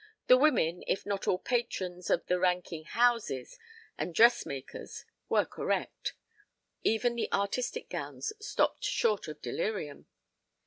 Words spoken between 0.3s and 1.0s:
women,